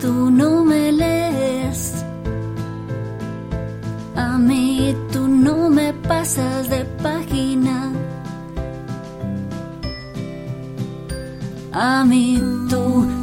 Tú 0.00 0.30
no 0.30 0.64
me 0.64 0.92
lees. 0.92 2.04
A 4.16 4.38
mí 4.38 4.94
tú 5.12 5.26
no 5.28 5.70
me 5.70 5.92
pasas 5.92 6.68
de 6.68 6.84
página. 7.02 7.92
A 11.72 12.04
mí 12.04 12.40
tú 12.70 13.17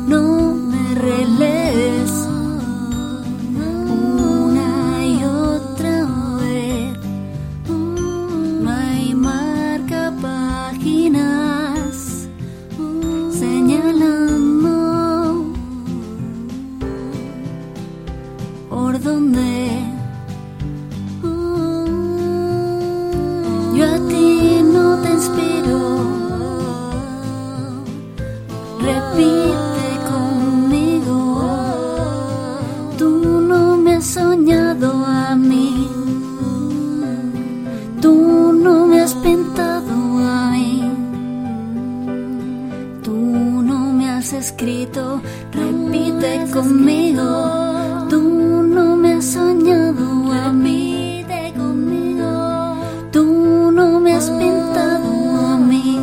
por 18.96 19.04
donde 19.04 19.70
yo 23.74 23.86
a 23.86 23.98
ti 24.08 24.62
no 24.64 24.98
te 25.02 25.10
inspiro. 25.10 25.80
Repite 28.80 29.88
conmigo, 30.12 31.18
tú 32.98 33.10
no 33.42 33.76
me 33.78 33.96
has 33.96 34.06
soñado 34.06 35.06
a 35.06 35.36
mí, 35.36 35.90
tú 38.02 38.54
no 38.64 38.88
me 38.88 39.02
has 39.02 39.14
pintado 39.16 39.94
a 40.20 40.52
mí, 40.52 40.90
tú 43.04 43.14
no 43.14 43.92
me 43.92 44.10
has 44.10 44.32
escrito, 44.32 45.22
repite 45.52 46.46
conmigo, 46.54 47.75
soñado 49.26 50.32
a 50.32 50.52
mí, 50.54 51.26
conmigo, 51.58 52.78
tú 53.12 53.72
no 53.72 54.00
me 54.00 54.14
has 54.14 54.30
pintado 54.30 55.12
a 55.54 55.58
mí. 55.58 56.00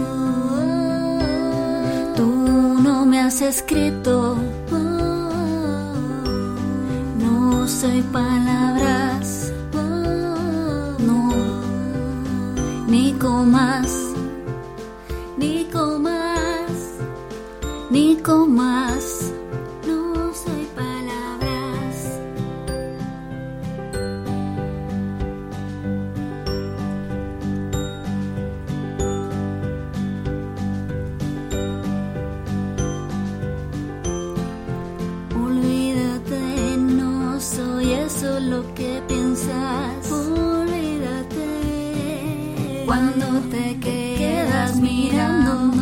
Tú 2.16 2.26
no 2.82 3.06
me 3.06 3.20
has 3.20 3.40
escrito. 3.40 4.36
No 7.22 7.68
soy 7.68 8.02
palabras. 8.02 9.52
No. 11.06 11.30
Ni 12.88 13.12
comas. 13.12 13.90
Ni 15.38 15.64
comas. 15.72 16.72
Ni 17.88 18.16
comas. 18.16 19.31
Lo 38.42 38.74
que 38.74 39.02
piensas. 39.08 40.10
Olvídate. 40.10 41.46
Cuando 42.86 43.40
te 43.50 43.78
quedas 43.78 44.76
mirando 44.76 45.72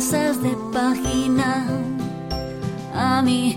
pasas 0.00 0.40
de 0.42 0.56
página. 0.72 1.66
A 2.94 3.22
mí 3.22 3.56